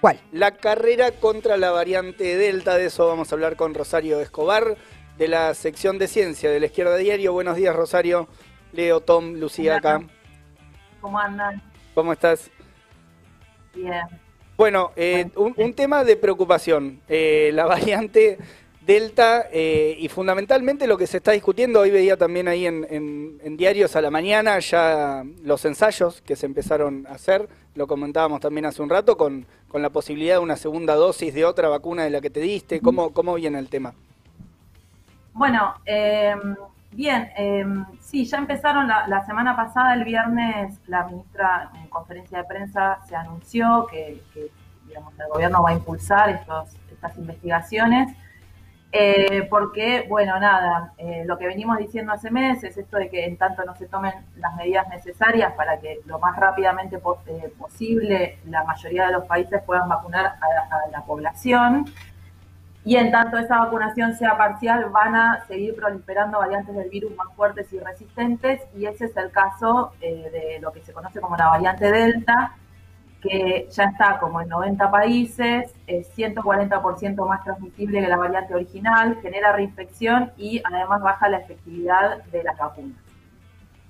¿Cuál? 0.00 0.18
La 0.32 0.52
carrera 0.52 1.10
contra 1.10 1.58
la 1.58 1.70
variante 1.70 2.38
Delta, 2.38 2.76
de 2.78 2.86
eso 2.86 3.06
vamos 3.06 3.30
a 3.30 3.34
hablar 3.34 3.54
con 3.54 3.74
Rosario 3.74 4.18
Escobar, 4.18 4.78
de 5.18 5.28
la 5.28 5.52
sección 5.52 5.98
de 5.98 6.08
ciencia 6.08 6.50
de 6.50 6.58
la 6.58 6.64
Izquierda 6.64 6.96
Diario. 6.96 7.34
Buenos 7.34 7.56
días, 7.56 7.76
Rosario. 7.76 8.28
Leo, 8.72 9.00
Tom, 9.00 9.34
Lucía 9.34 9.76
acá. 9.76 10.00
¿Cómo 11.02 11.18
andan? 11.18 11.62
¿Cómo 11.94 12.14
estás? 12.14 12.50
Bien. 13.74 14.06
Bueno, 14.56 14.92
eh, 14.96 15.28
un, 15.36 15.74
tema 15.74 16.02
de 16.02 16.16
preocupación. 16.16 17.02
Eh, 17.06 17.50
la 17.52 17.66
variante 17.66 18.38
Delta 18.86 19.48
eh, 19.52 19.96
y 19.98 20.08
fundamentalmente 20.08 20.86
lo 20.86 20.96
que 20.96 21.06
se 21.06 21.18
está 21.18 21.32
discutiendo, 21.32 21.80
hoy 21.80 21.90
veía 21.90 22.16
también 22.16 22.48
ahí 22.48 22.66
en, 22.66 23.56
diarios 23.58 23.96
a 23.96 24.00
la 24.00 24.10
mañana 24.10 24.58
ya 24.60 25.24
los 25.42 25.64
ensayos 25.66 26.22
que 26.22 26.36
se 26.36 26.46
empezaron 26.46 27.06
a 27.06 27.12
hacer, 27.12 27.48
lo 27.74 27.86
comentábamos 27.86 28.40
también 28.40 28.66
hace 28.66 28.82
un 28.82 28.90
rato, 28.90 29.16
con, 29.16 29.46
con 29.68 29.82
la 29.82 29.90
posibilidad 29.90 30.36
de 30.36 30.40
una 30.40 30.56
segunda 30.56 30.94
dosis 30.94 31.34
de 31.34 31.44
otra 31.44 31.68
vacuna 31.68 32.04
de 32.04 32.10
la 32.10 32.20
que 32.20 32.30
te 32.30 32.40
diste, 32.40 32.80
¿cómo, 32.80 33.12
cómo 33.12 33.34
viene 33.34 33.58
el 33.58 33.68
tema? 33.68 33.94
Bueno, 35.32 35.74
em, 35.84 36.54
bien, 36.92 37.28
em, 37.36 37.84
sí, 38.00 38.24
ya 38.24 38.38
empezaron 38.38 38.86
la, 38.86 39.26
semana 39.26 39.56
pasada, 39.56 39.94
el 39.94 40.04
viernes, 40.04 40.78
la 40.86 41.04
ministra 41.04 41.70
en 41.74 41.88
conferencia 41.88 42.38
de 42.38 42.44
prensa 42.44 43.00
se 43.08 43.16
anunció 43.16 43.86
que, 43.90 44.22
digamos, 44.86 45.12
el 45.18 45.28
gobierno 45.28 45.62
va 45.62 45.70
a 45.70 45.74
impulsar 45.74 46.30
estos, 46.30 46.70
estas 46.92 47.16
investigaciones. 47.18 48.16
Eh, 48.96 49.48
porque, 49.50 50.06
bueno, 50.08 50.38
nada, 50.38 50.92
eh, 50.98 51.24
lo 51.26 51.36
que 51.36 51.48
venimos 51.48 51.78
diciendo 51.78 52.12
hace 52.12 52.30
meses, 52.30 52.76
esto 52.76 52.96
de 52.96 53.10
que 53.10 53.24
en 53.24 53.36
tanto 53.36 53.64
no 53.64 53.74
se 53.74 53.88
tomen 53.88 54.12
las 54.36 54.54
medidas 54.54 54.88
necesarias 54.88 55.52
para 55.54 55.80
que 55.80 55.98
lo 56.06 56.20
más 56.20 56.36
rápidamente 56.36 57.00
eh, 57.26 57.52
posible 57.58 58.38
la 58.46 58.62
mayoría 58.62 59.06
de 59.06 59.12
los 59.14 59.24
países 59.24 59.60
puedan 59.66 59.88
vacunar 59.88 60.26
a, 60.26 60.90
la 60.92 61.04
población, 61.04 61.86
y 62.84 62.94
en 62.94 63.10
tanto 63.10 63.36
esa 63.36 63.58
vacunación 63.58 64.14
sea 64.14 64.38
parcial, 64.38 64.84
van 64.90 65.16
a 65.16 65.44
seguir 65.48 65.74
proliferando 65.74 66.38
variantes 66.38 66.76
del 66.76 66.88
virus 66.88 67.16
más 67.16 67.34
fuertes 67.34 67.72
y 67.72 67.80
resistentes, 67.80 68.60
y 68.76 68.86
ese 68.86 69.06
es 69.06 69.16
el 69.16 69.32
caso 69.32 69.90
de 69.98 70.60
lo 70.60 70.70
que 70.70 70.82
se 70.82 70.92
conoce 70.92 71.20
como 71.20 71.36
la 71.36 71.48
variante 71.48 71.90
Delta, 71.90 72.52
que 73.24 73.68
ya 73.70 73.84
está 73.84 74.18
como 74.18 74.42
en 74.42 74.48
90 74.48 74.90
países, 74.90 75.74
es 75.86 76.14
140% 76.16 77.26
más 77.26 77.42
transmisible 77.42 78.02
que 78.02 78.08
la 78.08 78.18
variante 78.18 78.54
original, 78.54 79.18
genera 79.22 79.52
reinfección 79.52 80.32
y 80.36 80.60
además 80.62 81.00
baja 81.00 81.28
la 81.30 81.38
efectividad 81.38 82.22
de 82.24 82.44
las 82.44 82.58
vacunas. 82.58 82.98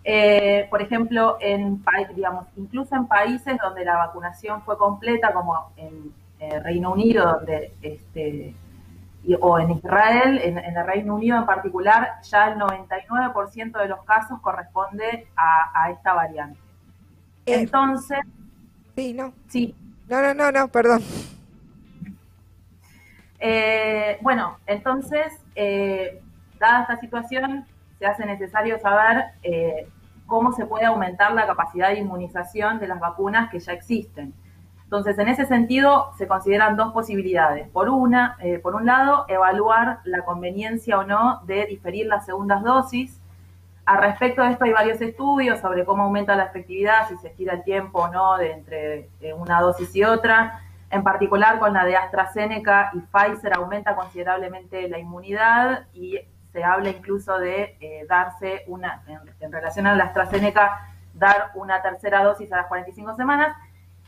Eh, 0.05 0.69
por 0.71 0.83
ejemplo, 0.83 1.37
en, 1.41 1.83
digamos, 2.15 2.47
incluso 2.57 2.95
en 2.95 3.07
países 3.07 3.59
donde 3.61 3.85
la 3.85 3.97
vacunación 3.97 4.63
fue 4.63 4.79
completa, 4.79 5.33
como 5.33 5.73
en 5.77 6.13
eh, 6.39 6.61
Reino 6.61 6.93
Unido, 6.93 7.25
donde 7.25 7.73
este, 7.83 8.55
o 9.41 9.59
en 9.59 9.71
Israel, 9.73 10.39
en, 10.43 10.59
el 10.59 10.87
Reino 10.87 11.15
Unido 11.15 11.39
en 11.39 11.47
particular, 11.47 12.21
ya 12.23 12.48
el 12.53 12.59
99% 12.61 13.79
de 13.81 13.89
los 13.89 14.05
casos 14.05 14.41
corresponde 14.41 15.27
a, 15.35 15.71
a 15.75 15.91
esta 15.91 16.13
variante. 16.13 16.61
Eh, 17.47 17.61
Entonces, 17.61 18.21
Sí, 18.95 19.12
no. 19.12 19.33
Sí. 19.48 19.75
No, 20.09 20.23
no, 20.23 20.34
no, 20.34 20.53
no, 20.53 20.69
perdón. 20.69 21.03
Eh, 23.41 24.19
bueno, 24.23 24.59
entonces, 24.67 25.33
eh, 25.55 26.23
dada 26.59 26.83
esta 26.83 26.97
situación, 26.98 27.67
se 27.98 28.06
hace 28.06 28.25
necesario 28.27 28.78
saber 28.78 29.25
eh, 29.42 29.89
cómo 30.27 30.53
se 30.53 30.67
puede 30.67 30.86
aumentar 30.86 31.33
la 31.33 31.47
capacidad 31.47 31.89
de 31.89 31.98
inmunización 31.98 32.78
de 32.78 32.89
las 32.89 33.01
vacunas 33.01 33.51
que 33.51 33.59
ya 33.59 33.73
existen. 33.73 34.33
Entonces, 34.84 35.19
en 35.19 35.29
ese 35.29 35.47
sentido, 35.47 36.12
se 36.17 36.27
consideran 36.27 36.77
dos 36.77 36.92
posibilidades. 36.92 37.69
Por 37.69 37.89
una, 37.89 38.36
por 38.62 38.75
un 38.75 38.86
lado, 38.86 39.25
evaluar 39.29 40.01
la 40.05 40.25
conveniencia 40.25 40.98
o 40.98 41.05
no 41.05 41.41
de 41.47 41.67
diferir 41.67 42.06
las 42.06 42.27
segundas 42.27 42.62
dosis 42.62 43.20
a 43.86 43.96
respecto 43.98 44.42
de 44.42 44.50
esto 44.50 44.64
hay 44.64 44.72
varios 44.72 45.00
estudios 45.00 45.61
sobre 45.61 45.84
cómo 45.84 46.05
aumenta 46.05 46.36
la 46.36 46.45
efectividad, 46.45 47.08
si 47.08 47.17
se 47.18 47.28
estira 47.28 47.55
el 47.55 47.64
tiempo 47.64 48.00
o 48.00 48.08
no 48.08 48.39
de 48.39 48.52
entre 48.52 49.08
una 49.36 49.61
dosis 49.61 49.95
y 49.95 50.05
otra. 50.05 50.61
En 50.90 51.02
particular 51.02 51.58
con 51.58 51.74
la 51.74 51.84
de 51.84 51.96
AstraZeneca 51.96 52.90
y 52.95 53.00
Pfizer 53.00 53.55
aumenta 53.55 53.95
considerablemente 53.95 54.89
la 54.89 54.98
inmunidad 54.98 55.86
y 55.92 56.18
se 56.52 56.62
habla 56.62 56.90
incluso 56.90 57.39
de 57.39 57.77
eh, 57.80 58.06
darse 58.08 58.62
una, 58.68 59.02
en, 59.40 59.52
relación 59.52 59.86
a 59.86 59.96
la 59.96 60.05
AstraZeneca, 60.05 60.89
dar 61.12 61.51
una 61.55 61.83
tercera 61.83 62.22
dosis 62.22 62.52
a 62.52 62.58
las 62.58 62.66
45 62.68 63.16
semanas. 63.16 63.56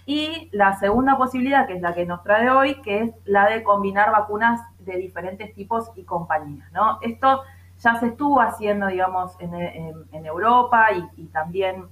Y 0.06 0.48
la 0.52 0.78
segunda 0.78 1.16
posibilidad, 1.18 1.66
que 1.66 1.74
es 1.74 1.82
la 1.82 1.92
que 1.92 2.06
nos 2.06 2.22
trae 2.22 2.48
hoy, 2.48 2.80
que 2.82 3.02
es 3.02 3.10
la 3.24 3.48
de 3.48 3.64
combinar 3.64 4.12
vacunas 4.12 4.60
de 4.78 4.96
diferentes 4.96 5.52
tipos 5.52 5.90
y 5.96 6.04
compañías. 6.04 6.70
¿no? 6.70 6.98
Esto 7.02 7.42
ya 7.82 7.98
se 8.00 8.06
estuvo 8.08 8.40
haciendo, 8.40 8.86
digamos, 8.86 9.32
en, 9.38 10.26
Europa 10.26 10.88
y, 11.16 11.26
también, 11.26 11.84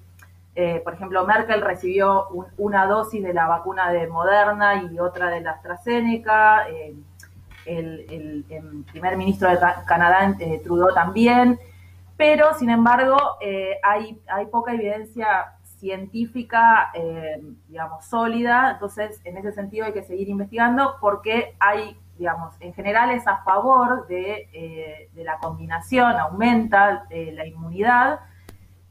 eh, 0.54 0.80
por 0.82 0.94
ejemplo, 0.94 1.24
Merkel 1.26 1.60
recibió 1.60 2.26
una 2.56 2.86
dosis 2.86 3.22
de 3.22 3.32
la 3.32 3.46
vacuna 3.46 3.92
de 3.92 4.06
Moderna 4.08 4.82
y 4.82 4.98
otra 4.98 5.30
de 5.30 5.40
la 5.40 5.52
AstraZeneca, 5.52 6.68
eh, 6.68 6.94
el, 7.66 8.44
primer 8.90 9.16
ministro 9.16 9.48
de 9.48 9.58
Canadá, 9.86 10.34
eh, 10.38 10.60
Trudeau, 10.64 10.92
también, 10.94 11.58
pero, 12.16 12.54
sin 12.54 12.70
embargo, 12.70 13.16
hay, 13.82 14.20
hay 14.28 14.46
poca 14.46 14.72
evidencia 14.72 15.54
científica, 15.64 16.92
digamos, 17.68 18.04
sólida, 18.06 18.72
entonces, 18.72 19.20
en 19.24 19.36
ese 19.36 19.52
sentido 19.52 19.86
hay 19.86 19.92
que 19.92 20.02
seguir 20.02 20.28
investigando 20.28 20.96
porque 21.00 21.54
hay 21.58 21.98
digamos, 22.18 22.54
en 22.60 22.72
general 22.74 23.10
es 23.10 23.26
a 23.26 23.42
favor 23.44 24.06
de, 24.06 24.48
eh, 24.52 25.10
la 25.16 25.38
combinación, 25.38 26.16
aumenta 26.16 27.06
eh, 27.10 27.32
la 27.32 27.46
inmunidad, 27.46 28.20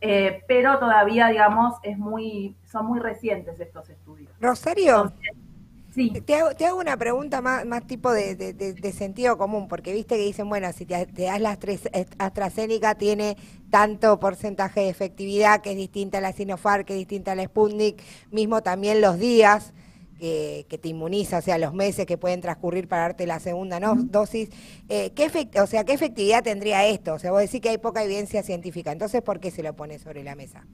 eh, 0.01 0.43
pero 0.47 0.79
todavía, 0.79 1.27
digamos, 1.27 1.75
es 1.83 1.97
muy, 1.97 2.57
son 2.65 2.87
muy 2.87 2.99
recientes 2.99 3.59
estos 3.59 3.89
estudios. 3.89 4.29
Rosario, 4.41 5.13
sí. 5.91 6.09
te, 6.25 6.35
hago, 6.35 6.77
una 6.77 6.97
pregunta 6.97 7.41
más, 7.41 7.65
más 7.65 7.87
tipo 7.87 8.11
de, 8.11 8.93
sentido 8.93 9.37
común, 9.37 9.69
porque 9.69 9.93
viste 9.93 10.17
que 10.17 10.23
dicen, 10.23 10.49
bueno, 10.49 10.71
si 10.73 10.85
te, 10.85 11.05
das 11.05 11.39
las 11.39 11.59
tres, 11.59 11.89
AstraZeneca 12.17 12.95
tiene 12.95 13.37
tanto 13.69 14.19
porcentaje 14.19 14.81
de 14.81 14.89
efectividad 14.89 15.61
que 15.61 15.71
es 15.71 15.77
distinta 15.77 16.17
a 16.17 16.21
la 16.21 16.33
Sinopharm, 16.33 16.83
que 16.83 16.93
es 16.93 16.99
distinta 16.99 17.31
a 17.31 17.35
la 17.35 17.45
Sputnik, 17.45 18.03
mismo 18.31 18.61
también 18.61 18.99
los 18.99 19.17
días 19.17 19.73
que, 20.23 20.79
te 20.81 20.87
inmuniza, 20.87 21.39
o 21.39 21.41
sea, 21.41 21.57
los 21.57 21.73
meses 21.73 22.05
que 22.05 22.17
pueden 22.17 22.39
transcurrir 22.39 22.87
para 22.87 23.03
darte 23.03 23.27
la 23.27 23.39
segunda 23.39 23.79
dosis. 23.79 24.49
Eh, 24.87 25.11
¿qué 25.13 25.29
o 25.59 25.67
sea, 25.67 25.83
¿qué 25.83 25.93
efectividad 25.93 26.43
tendría 26.43 26.85
esto? 26.85 27.15
O 27.15 27.19
sea, 27.19 27.31
vos 27.31 27.41
decís 27.41 27.59
que 27.59 27.69
hay 27.69 27.77
poca 27.77 28.03
evidencia 28.03 28.41
científica, 28.41 28.93
entonces, 28.93 29.21
¿por 29.21 29.41
qué 29.41 29.51
se 29.51 29.63
lo 29.63 29.75
pone 29.75 29.99
sobre 29.99 30.23
la 30.23 30.35
mesa? 30.35 30.65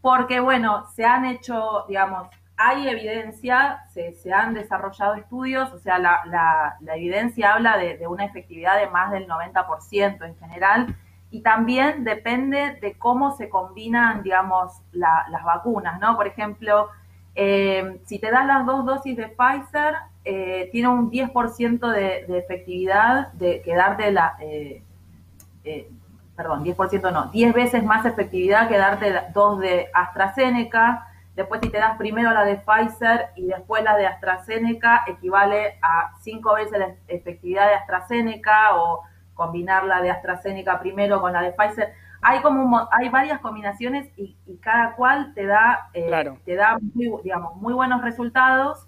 Porque, 0.00 0.38
bueno, 0.38 0.84
se 0.94 1.04
han 1.04 1.24
hecho, 1.24 1.84
digamos, 1.88 2.28
hay 2.56 2.88
evidencia, 2.88 3.82
se, 3.92 4.32
han 4.32 4.54
desarrollado 4.54 5.14
estudios, 5.14 5.72
o 5.72 5.78
sea, 5.78 5.98
la, 5.98 6.76
evidencia 6.94 7.54
habla 7.54 7.76
de, 7.78 8.06
una 8.06 8.26
efectividad 8.26 8.78
de 8.78 8.88
más 8.90 9.10
del 9.10 9.26
90% 9.26 10.24
en 10.24 10.36
general, 10.36 10.96
y 11.30 11.42
también 11.42 12.04
depende 12.04 12.78
de 12.80 12.96
cómo 12.96 13.36
se 13.36 13.48
combinan, 13.48 14.22
digamos, 14.22 14.72
las 14.92 15.44
vacunas, 15.44 15.98
¿no? 15.98 16.16
Por 16.16 16.28
ejemplo, 16.28 16.88
eh, 17.40 18.00
si 18.04 18.18
te 18.18 18.32
das 18.32 18.46
las 18.46 18.66
dos 18.66 18.84
dosis 18.84 19.16
de 19.16 19.28
Pfizer, 19.28 19.94
eh, 20.24 20.68
tiene 20.72 20.88
un 20.88 21.08
10% 21.08 21.88
de, 21.88 22.26
efectividad 22.36 23.32
de 23.34 23.62
quedarte 23.62 24.10
la... 24.10 24.36
Eh, 24.40 24.82
perdón, 26.34 26.64
10% 26.64 27.12
no, 27.12 27.26
10 27.26 27.54
veces 27.54 27.84
más 27.84 28.04
efectividad 28.06 28.68
que 28.68 28.76
darte 28.76 29.14
dos 29.32 29.60
de 29.60 29.88
AstraZeneca. 29.94 31.06
Después 31.36 31.60
si 31.62 31.70
te 31.70 31.78
das 31.78 31.96
primero 31.96 32.32
la 32.32 32.44
de 32.44 32.56
Pfizer 32.56 33.28
y 33.36 33.46
después 33.46 33.84
la 33.84 33.96
de 33.96 34.08
AstraZeneca, 34.08 35.04
equivale 35.06 35.78
a 35.80 36.14
5 36.20 36.54
veces 36.54 36.76
la 36.76 36.94
efectividad 37.06 37.68
de 37.68 37.74
AstraZeneca 37.74 38.76
o 38.76 39.02
combinar 39.34 39.84
la 39.84 40.02
de 40.02 40.10
AstraZeneca 40.10 40.80
primero 40.80 41.20
con 41.20 41.32
la 41.32 41.42
de 41.42 41.52
Pfizer 41.52 41.92
hay 42.20 42.40
como 42.42 42.88
hay 42.90 43.08
varias 43.08 43.40
combinaciones 43.40 44.10
y, 44.16 44.36
cada 44.60 44.94
cual 44.96 45.32
te 45.34 45.46
da 45.46 45.88
eh, 45.94 46.10
te 46.44 46.54
da 46.54 46.78
muy, 46.94 47.10
digamos 47.22 47.56
muy 47.56 47.72
buenos 47.74 48.02
resultados 48.02 48.86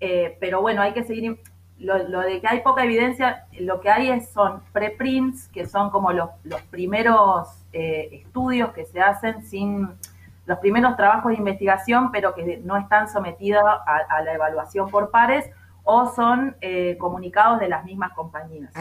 eh, 0.00 0.36
pero 0.40 0.60
bueno 0.60 0.82
hay 0.82 0.92
que 0.92 1.04
seguir 1.04 1.38
lo, 1.78 2.20
de 2.20 2.40
que 2.40 2.46
hay 2.46 2.60
poca 2.60 2.84
evidencia 2.84 3.46
lo 3.60 3.80
que 3.80 3.90
hay 3.90 4.10
es, 4.10 4.30
son 4.30 4.62
preprints 4.72 5.48
que 5.48 5.66
son 5.66 5.90
como 5.90 6.12
los, 6.12 6.30
los 6.42 6.62
primeros 6.62 7.48
eh, 7.72 8.08
estudios 8.12 8.72
que 8.72 8.84
se 8.84 9.00
hacen 9.00 9.44
sin 9.44 9.90
los 10.46 10.58
primeros 10.58 10.96
trabajos 10.96 11.30
de 11.30 11.38
investigación 11.38 12.10
pero 12.10 12.34
que 12.34 12.60
no 12.64 12.76
están 12.76 13.08
sometidos 13.08 13.62
a 13.64 14.22
la 14.22 14.34
evaluación 14.34 14.90
por 14.90 15.10
pares 15.10 15.50
o 15.84 16.12
son 16.14 16.56
eh, 16.62 16.96
comunicados 16.98 17.60
de 17.60 17.68
las 17.68 17.84
mismas 17.84 18.12
compañías. 18.14 18.72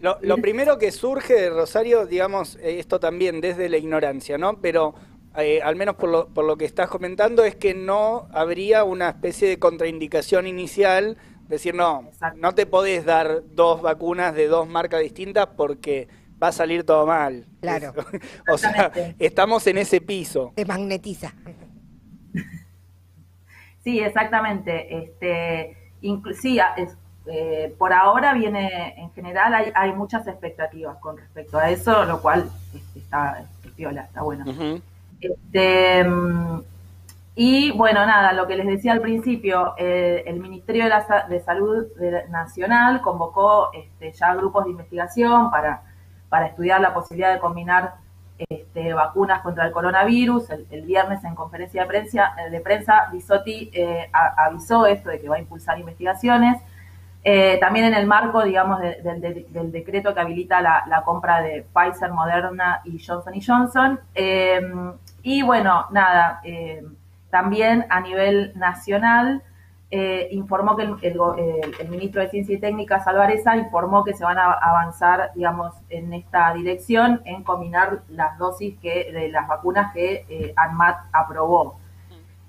lo, 0.00 0.36
primero 0.38 0.78
que 0.78 0.90
surge, 0.90 1.50
Rosario, 1.50 2.06
digamos, 2.06 2.56
eh, 2.56 2.78
esto 2.78 2.98
también 2.98 3.40
desde 3.42 3.68
la 3.68 3.76
ignorancia, 3.76 4.38
¿no? 4.38 4.58
Pero 4.60 4.94
eh, 5.36 5.60
al 5.62 5.76
menos 5.76 5.96
por 5.96 6.08
lo, 6.08 6.28
por 6.28 6.46
lo 6.46 6.56
que 6.56 6.64
estás 6.64 6.88
comentando, 6.88 7.44
es 7.44 7.54
que 7.54 7.74
no 7.74 8.28
habría 8.32 8.82
una 8.84 9.10
especie 9.10 9.46
de 9.46 9.58
contraindicación 9.58 10.46
inicial, 10.46 11.18
decir, 11.48 11.74
no, 11.74 12.10
no 12.36 12.54
te 12.54 12.64
podés 12.64 13.04
dar 13.04 13.42
dos 13.50 13.82
vacunas 13.82 14.34
de 14.34 14.48
dos 14.48 14.66
marcas 14.66 15.02
distintas 15.02 15.48
porque 15.48 16.08
va 16.42 16.48
a 16.48 16.52
salir 16.52 16.84
todo 16.84 17.06
mal. 17.06 17.46
Claro. 17.60 17.92
o 18.50 18.56
sea, 18.56 18.90
estamos 19.18 19.66
en 19.66 19.76
ese 19.76 20.00
piso. 20.00 20.52
Te 20.56 20.64
magnetiza. 20.64 21.34
Sí, 23.84 23.98
exactamente. 23.98 24.96
Este, 24.96 25.76
sí, 26.40 26.58
es, 26.76 26.96
eh, 27.26 27.74
por 27.78 27.92
ahora 27.92 28.34
viene, 28.34 28.94
en 28.96 29.10
general, 29.12 29.54
hay, 29.54 29.72
hay, 29.74 29.92
muchas 29.92 30.26
expectativas 30.26 30.98
con 30.98 31.16
respecto 31.16 31.58
a 31.58 31.70
eso, 31.70 32.04
lo 32.04 32.20
cual 32.20 32.50
está, 32.94 33.44
está 33.76 34.22
bueno. 34.22 34.44
este, 35.20 36.04
y 37.34 37.70
bueno, 37.72 38.04
nada, 38.04 38.32
lo 38.34 38.46
que 38.46 38.56
les 38.56 38.66
decía 38.66 38.92
al 38.92 39.00
principio, 39.00 39.74
eh, 39.78 40.24
el 40.26 40.38
Ministerio 40.38 40.84
de, 40.84 40.90
la, 40.90 41.26
de 41.28 41.40
Salud 41.40 41.86
Nacional 42.28 43.00
convocó 43.00 43.70
este, 43.72 44.12
ya 44.12 44.34
grupos 44.34 44.64
de 44.64 44.72
investigación 44.72 45.50
para, 45.50 45.82
para 46.28 46.46
estudiar 46.46 46.80
la 46.80 46.92
posibilidad 46.92 47.32
de 47.32 47.40
combinar 47.40 47.94
este, 48.48 48.92
vacunas 48.92 49.42
contra 49.42 49.66
el 49.66 49.72
coronavirus. 49.72 50.50
El, 50.50 50.82
viernes 50.82 51.22
en 51.24 51.34
conferencia 51.34 51.82
de 51.82 51.88
prensa, 51.88 52.34
de 52.50 52.60
prensa 52.60 53.08
Bisotti 53.12 53.70
eh, 53.72 54.10
avisó 54.12 54.86
esto 54.86 55.10
de 55.10 55.20
que 55.20 55.28
va 55.28 55.36
a 55.36 55.40
impulsar 55.40 55.78
investigaciones. 55.78 56.60
Eh, 57.24 57.58
también 57.60 57.86
en 57.86 57.94
el 57.94 58.06
marco, 58.06 58.42
digamos, 58.42 58.80
del 58.80 59.70
decreto 59.70 60.12
que 60.12 60.20
habilita 60.20 60.60
la, 60.60 61.02
compra 61.04 61.40
de 61.40 61.64
Pfizer, 61.72 62.10
Moderna 62.10 62.80
y 62.84 62.98
Johnson 62.98 63.34
Johnson. 63.40 64.00
Y 65.22 65.42
bueno, 65.42 65.86
nada, 65.90 66.42
también 67.30 67.86
a 67.90 68.00
nivel 68.00 68.52
nacional, 68.56 69.42
eh, 69.94 70.28
informó 70.30 70.74
que 70.74 70.84
el, 70.84 71.90
ministro 71.90 72.22
de 72.22 72.30
Ciencia 72.30 72.56
y 72.56 72.58
Técnica, 72.58 73.04
Salvareza, 73.04 73.58
informó 73.58 74.02
que 74.04 74.14
se 74.14 74.24
van 74.24 74.38
a 74.38 74.50
avanzar, 74.50 75.32
digamos, 75.34 75.74
en 75.90 76.14
esta 76.14 76.54
dirección, 76.54 77.20
en 77.26 77.44
combinar 77.44 78.00
las 78.08 78.38
dosis 78.38 78.78
que, 78.80 79.12
de 79.12 79.28
las 79.28 79.46
vacunas 79.46 79.92
que 79.92 80.24
eh, 80.30 80.54
ANMAT 80.56 80.96
aprobó. 81.12 81.78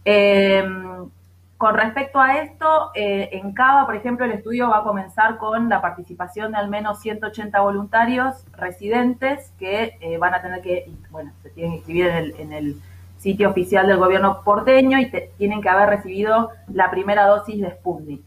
Em, 0.06 1.10
con 1.58 1.76
respecto 1.76 2.18
a 2.20 2.40
esto, 2.40 2.92
eh, 2.96 3.30
en 3.34 3.54
Cava, 3.54 3.86
por 3.86 3.96
ejemplo, 3.98 4.26
el 4.26 4.32
estudio 4.32 4.70
va 4.70 4.80
a 4.80 4.84
comenzar 4.84 5.38
con 5.38 5.68
la 5.68 5.82
participación 5.82 6.54
de 6.54 6.60
al 6.60 6.70
menos 6.70 7.02
180 7.02 7.60
voluntarios 7.60 8.46
residentes 8.54 9.52
que 9.60 9.98
eh, 10.00 10.18
van 10.18 10.34
a 10.34 10.42
tener 10.42 10.62
que, 10.62 10.90
bueno, 11.10 11.34
se 11.42 11.50
tienen 11.50 11.72
que 11.72 11.78
inscribir 11.78 12.08
en 12.38 12.54
el, 12.54 12.82
sitio 13.24 13.50
oficial 13.50 13.88
del 13.88 13.98
gobierno 13.98 14.42
porteño 14.44 15.00
y 15.00 15.10
tienen 15.38 15.62
que 15.62 15.70
haber 15.70 15.88
recibido 15.90 16.52
la 16.68 16.92
primera 16.92 17.26
dosis 17.26 17.62
de 17.62 17.72
Sputnik. 17.72 18.22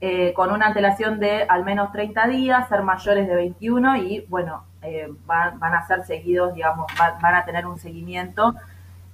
Eh, 0.00 0.32
con 0.32 0.52
una 0.52 0.68
antelación 0.68 1.18
de 1.18 1.42
al 1.48 1.64
menos 1.64 1.90
30 1.90 2.28
días, 2.28 2.68
ser 2.68 2.82
mayores 2.82 3.26
de 3.26 3.34
21 3.34 3.96
y, 3.96 4.24
bueno, 4.28 4.64
van, 5.26 5.74
a 5.74 5.86
ser 5.86 6.04
seguidos, 6.04 6.54
digamos, 6.54 6.86
van 6.96 7.34
a 7.34 7.44
tener 7.44 7.66
un 7.66 7.78
seguimiento 7.78 8.54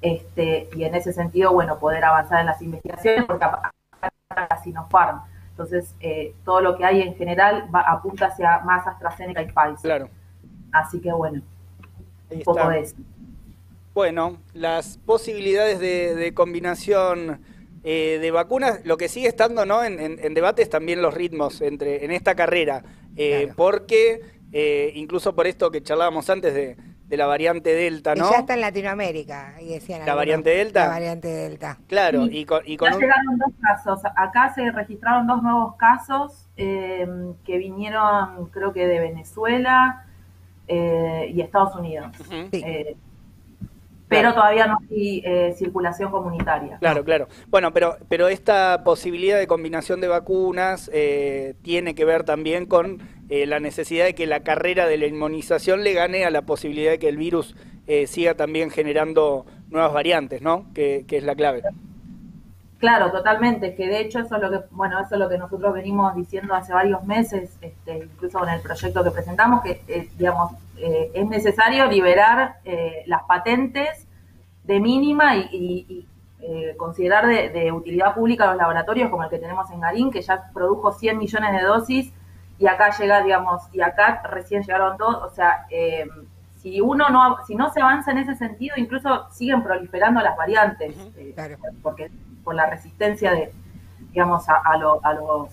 este, 0.02 0.68
y 0.76 0.84
en 0.84 0.94
ese 0.94 1.12
sentido, 1.14 1.52
bueno, 1.52 1.78
poder 1.78 2.04
avanzar 2.04 2.40
en 2.40 2.46
las 2.46 2.60
investigaciones, 2.60 3.24
porque 3.24 3.46
la 4.30 4.62
Sinopharm. 4.62 5.22
Entonces, 5.50 5.94
eh, 6.00 6.34
todo 6.44 6.60
lo 6.60 6.76
que 6.76 6.84
hay 6.84 7.00
en 7.00 7.16
general 7.16 7.68
va, 7.74 7.80
apunta 7.80 8.26
hacia 8.26 8.58
más 8.58 8.86
AstraZeneca 8.86 9.42
y 9.42 9.46
Pfizer. 9.46 9.78
Claro. 9.80 10.08
Así 10.72 11.00
que 11.00 11.10
bueno, 11.10 11.40
un 12.30 12.42
poco 12.42 12.68
de 12.68 12.80
eso. 12.80 12.96
Bueno, 13.96 14.37
las 14.52 14.98
posibilidades 14.98 15.81
de, 15.81 16.34
combinación 16.34 17.40
eh, 17.82 18.19
de 18.20 18.31
vacunas, 18.31 18.84
lo 18.84 18.98
que 18.98 19.08
sigue 19.08 19.26
estando 19.26 19.64
¿no? 19.64 19.82
en, 19.82 19.98
en, 19.98 20.34
debate 20.34 20.60
es 20.60 20.69
también 20.69 21.00
los 21.00 21.14
ritmos 21.14 21.62
entre, 21.62 22.04
en 22.04 22.10
esta 22.10 22.34
carrera, 22.34 22.82
eh, 23.16 23.50
porque 23.56 24.20
incluso 24.94 25.34
por 25.34 25.46
esto 25.46 25.70
que 25.70 25.82
charlábamos 25.82 26.28
antes 26.28 26.52
de, 26.52 26.76
de 27.06 27.16
la 27.16 27.25
variante 27.25 27.72
Delta, 27.75 28.14
¿no? 28.14 28.31
ya 28.31 28.40
está 28.40 28.52
en 28.52 28.60
Latinoamérica, 28.60 29.54
y 29.62 29.69
decían. 29.69 30.04
¿La 30.04 30.14
variante 30.14 30.50
Delta? 30.50 30.81
La 30.84 30.88
variante 30.90 31.28
Delta. 31.28 31.78
Claro, 31.87 32.26
y, 32.26 32.44
con, 32.44 32.60
y 32.66 32.76
ya 32.76 32.90
llegaron 32.90 33.38
dos 33.38 33.54
casos. 33.62 34.00
Acá 34.14 34.52
se 34.54 34.72
registraron 34.72 35.26
dos 35.26 35.42
nuevos 35.42 35.76
casos 35.76 36.50
eh, 36.58 37.08
que 37.46 37.56
vinieron, 37.56 38.50
creo 38.50 38.75
que 38.75 38.87
de 38.87 39.00
Venezuela 39.00 40.04
eh, 40.69 41.31
y 41.32 41.40
Estados 41.40 41.75
Unidos. 41.76 42.08
Eh, 42.52 42.96
pero 44.08 44.35
todavía 44.35 44.67
no 44.67 44.79
hay 44.91 45.23
eh, 45.25 45.55
circulación 45.56 46.11
comunitaria. 46.11 46.79
Claro, 46.79 47.05
claro. 47.05 47.29
Bueno, 47.49 47.73
pero, 47.73 47.97
pero 48.08 48.29
esta 48.29 48.82
posibilidad 48.85 49.38
de 49.38 49.47
combinación 49.47 50.00
de 50.00 50.08
vacunas 50.08 50.91
eh, 50.93 51.55
tiene 51.62 51.94
que 51.94 52.05
ver 52.05 52.25
también 52.25 52.67
con 52.67 53.00
eh, 53.29 53.47
la 53.47 53.58
necesidad 53.58 54.05
de 54.05 54.14
que 54.14 54.26
la 54.26 54.41
carrera 54.41 54.87
de 54.87 54.97
la 54.97 55.06
inmunización 55.06 55.82
le 55.82 55.93
gane 55.93 56.25
a 56.25 56.31
la 56.31 56.43
posibilidad 56.43 56.93
de 56.93 56.99
que 56.99 57.08
el 57.08 57.17
virus 57.17 57.55
siga 58.08 58.35
también 58.35 58.70
generando 58.70 59.47
nuevas 59.70 59.93
variantes, 59.93 60.43
¿no? 60.43 60.67
Que, 60.75 61.05
es 61.09 61.23
la 61.23 61.37
clave. 61.37 61.62
Claro, 62.79 63.12
totalmente. 63.12 63.76
Que 63.76 63.87
de 63.87 64.00
hecho 64.00 64.19
eso 64.19 64.35
es 64.35 64.43
lo 64.43 64.50
que, 64.50 64.59
bueno, 64.73 64.99
eso 64.99 65.14
es 65.14 65.20
lo 65.20 65.29
que 65.29 65.38
nosotros 65.38 65.73
venimos 65.73 66.12
diciendo 66.17 66.52
hace 66.52 66.73
varios 66.73 67.05
meses, 67.05 67.56
este, 67.61 67.99
incluso 67.99 68.41
con 68.41 68.49
el 68.49 68.61
proyecto 68.61 69.05
que 69.05 69.11
presentamos, 69.12 69.62
que 69.62 70.09
digamos 70.19 70.55
eh, 70.78 71.11
es 71.14 71.26
necesario 71.26 71.87
liberar 71.87 72.56
eh, 72.64 73.02
las 73.06 73.23
patentes 73.25 74.06
de 74.64 74.81
mínima 74.81 75.37
y, 75.37 76.06
eh, 76.40 76.75
considerar 76.76 77.26
de, 77.26 77.73
utilidad 77.73 78.14
pública 78.14 78.46
los 78.46 78.56
laboratorios 78.56 79.11
como 79.11 79.25
el 79.25 79.31
que 79.31 79.38
tenemos 79.38 79.70
en 79.70 79.81
Garín, 79.81 80.11
que 80.11 80.23
ya 80.23 80.50
produjo 80.52 80.93
100 80.93 81.19
millones 81.19 81.52
de 81.52 81.62
dosis 81.62 82.12
y 82.58 82.67
acá 82.67 82.90
llega, 82.96 83.23
digamos, 83.23 83.62
y 83.73 83.81
acá 83.81 84.23
recién 84.31 84.62
llegaron 84.62 84.96
dos, 84.96 85.14
o 85.17 85.31
sea, 85.31 85.67
si 86.56 86.81
uno 86.81 87.08
no, 87.08 87.38
si 87.46 87.55
no 87.55 87.70
se 87.70 87.81
avanza 87.81 88.12
en 88.12 88.19
ese 88.19 88.34
sentido, 88.34 88.76
incluso 88.78 89.28
siguen 89.31 89.62
proliferando 89.62 90.20
las 90.20 90.37
variantes, 90.37 90.94
porque 91.82 92.11
por 92.44 92.55
la 92.55 92.67
resistencia 92.67 93.32
de, 93.32 93.52
digamos, 94.12 94.49
a, 94.49 94.62
a 94.64 94.78
los, 94.78 95.50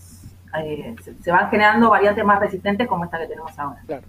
se, 1.03 1.15
se, 1.21 1.31
van 1.31 1.49
generando 1.49 1.89
variantes 1.89 2.23
más 2.23 2.39
resistentes 2.39 2.87
como 2.87 3.05
esta 3.05 3.17
que 3.17 3.27
tenemos 3.27 3.57
ahora. 3.57 3.81
Claro. 3.85 4.03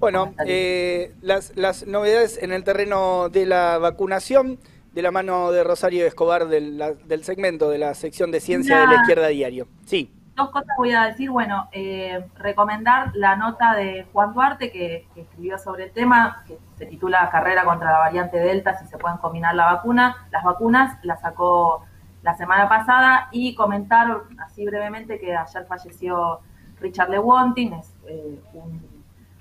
Bueno, 0.00 0.32
eh, 0.46 1.14
las, 1.20 1.54
las 1.56 1.86
novedades 1.86 2.42
en 2.42 2.52
el 2.52 2.64
terreno 2.64 3.28
de 3.28 3.44
la 3.44 3.76
vacunación, 3.76 4.58
de 4.94 5.02
la 5.02 5.10
mano 5.10 5.52
de 5.52 5.62
Rosario 5.62 6.06
Escobar 6.06 6.48
del, 6.48 6.82
del 7.04 7.22
segmento 7.22 7.68
de 7.68 7.76
la 7.76 7.92
sección 7.92 8.30
de 8.30 8.40
ciencia 8.40 8.80
de 8.80 8.86
la 8.86 8.94
izquierda 8.94 9.28
diario. 9.28 9.68
Sí. 9.84 10.10
Dos 10.36 10.50
cosas 10.50 10.74
voy 10.78 10.92
a 10.92 11.04
decir. 11.04 11.30
Bueno, 11.30 11.68
eh, 11.72 12.24
recomendar 12.36 13.14
la 13.14 13.36
nota 13.36 13.74
de 13.74 14.06
Juan 14.10 14.32
Duarte 14.32 14.72
que, 14.72 15.06
escribió 15.14 15.58
sobre 15.58 15.84
el 15.84 15.92
tema, 15.92 16.44
que 16.46 16.56
se 16.78 16.86
titula 16.86 17.28
Carrera 17.30 17.64
contra 17.64 17.92
la 17.92 17.98
variante 17.98 18.38
Delta, 18.38 18.78
si 18.78 18.86
se 18.86 18.96
pueden 18.96 19.18
combinar 19.18 19.54
la 19.54 19.66
vacuna, 19.66 20.16
las 20.32 20.42
vacunas, 20.42 20.96
la 21.02 21.18
sacó 21.18 21.84
la 22.22 22.34
semana 22.38 22.70
pasada 22.70 23.28
y 23.32 23.54
comentar 23.54 24.22
así 24.38 24.64
brevemente 24.64 25.20
que 25.20 25.36
ayer 25.36 25.66
falleció 25.66 26.40
Richard 26.80 27.10
Lewontin, 27.10 27.74
es 27.74 27.92
eh, 28.08 28.40
un 28.54 28.99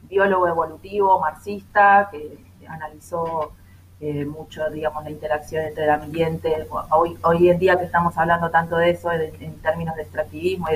biólogo 0.10 0.48
evolutivo, 0.48 1.20
marxista, 1.20 2.10
que 2.12 2.38
analizó 2.68 3.54
eh, 4.02 4.26
mucho, 4.26 4.70
digamos, 4.70 5.04
la 5.04 5.12
interacción 5.12 5.66
entre 5.66 5.84
el 5.84 5.90
ambiente. 5.90 6.68
Hoy, 6.92 7.18
hoy 7.24 7.50
en 7.50 7.60
día 7.60 7.78
que 7.78 7.86
estamos 7.86 8.18
hablando 8.18 8.50
tanto 8.50 8.78
de 8.78 8.92
eso 8.92 9.12
en 9.12 9.56
términos 9.62 9.96
de 9.96 10.04
extractivismo 10.04 10.68
y 10.70 10.76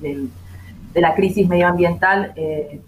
de, 0.00 0.28
la 0.94 1.14
crisis 1.14 1.48
medioambiental, 1.48 2.32
eh, 2.36 2.80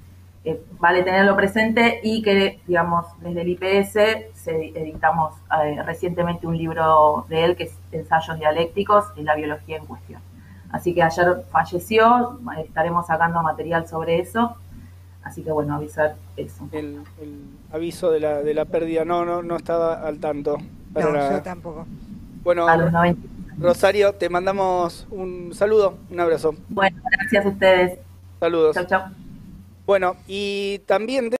eh, 0.44 0.62
vale 0.78 1.02
tenerlo 1.02 1.34
presente 1.34 2.00
y 2.02 2.22
que, 2.22 2.60
digamos, 2.66 3.06
desde 3.20 3.40
el 3.40 3.48
IPS 3.48 3.92
se 4.34 4.66
editamos 4.74 5.34
recientemente 5.86 6.46
un 6.46 6.56
libro 6.56 7.24
de 7.28 7.44
él 7.44 7.56
que 7.56 7.64
es 7.64 7.72
Ensayos 7.92 8.38
dialécticos 8.38 9.06
en 9.16 9.24
la 9.24 9.34
biología 9.34 9.78
en 9.78 9.86
cuestión. 9.86 10.20
Así 10.70 10.94
que 10.94 11.02
ayer 11.02 11.44
falleció, 11.50 12.38
estaremos 12.58 13.06
sacando 13.06 13.42
material 13.42 13.88
sobre 13.88 14.20
eso 14.20 14.56
Así 15.24 15.42
que 15.42 15.50
bueno, 15.50 15.74
avisar 15.74 16.16
eso. 16.36 16.68
El, 16.70 17.00
aviso 17.72 18.10
de 18.10 18.20
la, 18.20 18.42
de 18.42 18.54
la 18.54 18.66
pérdida, 18.66 19.04
no, 19.04 19.24
no, 19.24 19.42
no 19.42 19.56
estaba 19.56 20.06
al 20.06 20.18
tanto. 20.20 20.58
no, 20.94 21.30
yo 21.30 21.42
tampoco. 21.42 21.86
Bueno, 22.42 22.66
Rosario, 23.58 24.12
te 24.14 24.28
mandamos 24.28 25.06
un 25.10 25.54
saludo, 25.54 25.96
un 26.10 26.20
abrazo. 26.20 26.54
Bueno, 26.68 26.98
gracias 27.10 27.46
a 27.46 27.48
ustedes. 27.48 27.98
Saludos. 28.38 28.74
Chao, 28.74 28.84
chao. 28.84 29.10
Bueno, 29.86 30.16
y 30.26 30.80
también... 30.86 31.30